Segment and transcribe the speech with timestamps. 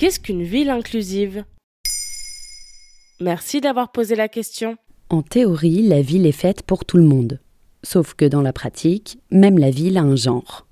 [0.00, 1.44] Qu'est-ce qu'une ville inclusive?
[3.20, 4.78] Merci d'avoir posé la question.
[5.10, 7.38] En théorie, la ville est faite pour tout le monde.
[7.82, 10.66] Sauf que dans la pratique, même la ville a un genre.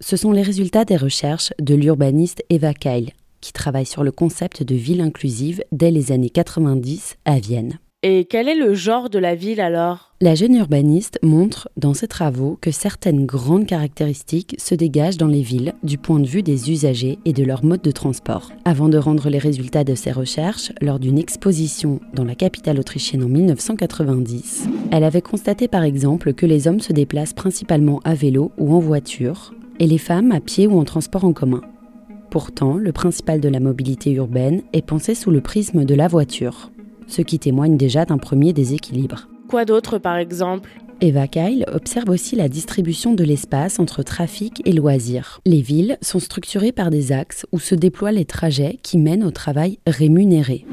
[0.00, 3.12] Ce sont les résultats des recherches de l'urbaniste Eva Keil,
[3.42, 7.78] qui travaille sur le concept de ville inclusive dès les années 90 à Vienne.
[8.02, 10.14] Et quel est le genre de la ville alors?
[10.22, 15.42] La jeune urbaniste montre dans ses travaux que certaines grandes caractéristiques se dégagent dans les
[15.42, 18.52] villes du point de vue des usagers et de leur mode de transport.
[18.64, 23.22] Avant de rendre les résultats de ses recherches lors d'une exposition dans la capitale autrichienne
[23.22, 28.50] en 1990, elle avait constaté par exemple que les hommes se déplacent principalement à vélo
[28.56, 31.60] ou en voiture et les femmes à pied ou en transport en commun.
[32.30, 36.70] Pourtant, le principal de la mobilité urbaine est pensé sous le prisme de la voiture
[37.10, 39.28] ce qui témoigne déjà d'un premier déséquilibre.
[39.48, 40.70] Quoi d'autre par exemple?
[41.02, 45.40] Eva Kyle observe aussi la distribution de l'espace entre trafic et loisirs.
[45.46, 49.30] Les villes sont structurées par des axes où se déploient les trajets qui mènent au
[49.30, 50.66] travail rémunéré.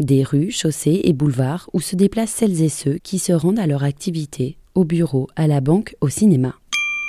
[0.00, 3.68] Des rues, chaussées et boulevards où se déplacent celles et ceux qui se rendent à
[3.68, 6.54] leur activité, au bureau, à la banque, au cinéma.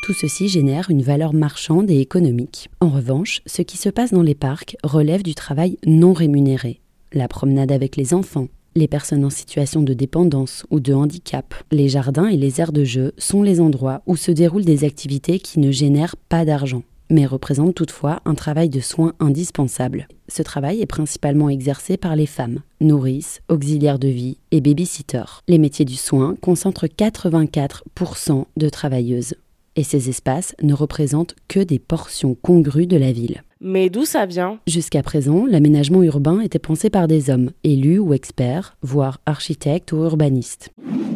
[0.06, 2.70] Tout ceci génère une valeur marchande et économique.
[2.82, 6.82] En revanche, ce qui se passe dans les parcs relève du travail non rémunéré.
[7.14, 8.48] La promenade avec les enfants,
[8.80, 11.54] les personnes en situation de dépendance ou de handicap.
[11.72, 15.40] Les jardins et les aires de jeu sont les endroits où se déroulent des activités
[15.40, 20.08] qui ne génèrent pas d'argent, mais représentent toutefois un travail de soins indispensable.
[20.28, 25.42] Ce travail est principalement exercé par les femmes, nourrices, auxiliaires de vie et babysitters.
[25.48, 29.36] Les métiers du soin concentrent 84% de travailleuses.
[29.76, 33.44] Et ces espaces ne représentent que des portions congrues de la ville.
[33.62, 34.60] Mais d'où ça vient?
[34.68, 39.98] Jusqu'à présent, l'aménagement urbain était pensé par des hommes, élus ou experts, voire architectes ou
[39.98, 40.70] urbanistes.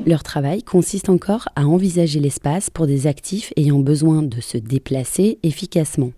[0.06, 5.40] Leur travail consiste encore à envisager l'espace pour des actifs ayant besoin de se déplacer
[5.44, 6.12] efficacement.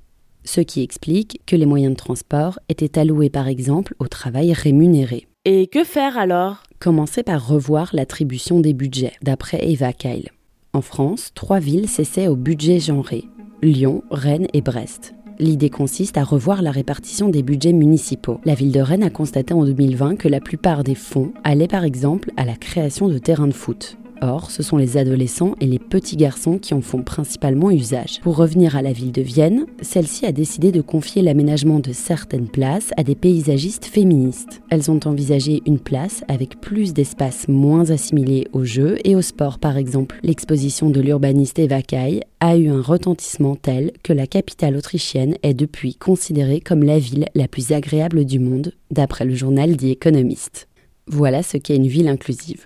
[0.44, 5.28] Ce qui explique que les moyens de transport étaient alloués par exemple au travail rémunéré.
[5.46, 6.64] Et que faire alors?
[6.80, 10.30] Commencer par revoir l'attribution des budgets, d'après Eva Keil.
[10.74, 13.26] En France, trois villes cessaient au budget genré
[13.62, 15.14] Lyon, Rennes et Brest.
[15.38, 18.40] L'idée consiste à revoir la répartition des budgets municipaux.
[18.46, 21.84] La ville de Rennes a constaté en 2020 que la plupart des fonds allaient par
[21.84, 23.98] exemple à la création de terrains de foot.
[24.22, 28.20] Or, ce sont les adolescents et les petits garçons qui en font principalement usage.
[28.22, 32.48] Pour revenir à la ville de Vienne, celle-ci a décidé de confier l'aménagement de certaines
[32.48, 34.62] places à des paysagistes féministes.
[34.70, 39.60] Elles ont envisagé une place avec plus d'espace moins assimilé au jeu et au sport
[39.60, 40.20] par exemple.
[40.24, 45.54] L'exposition de l'urbaniste Eva Kai a eu un retentissement tel que la capitale autrichienne est
[45.54, 50.68] depuis considérée comme la ville la plus agréable du monde, d'après le journal The Economist.
[51.08, 52.66] Voilà ce qu'est une ville inclusive.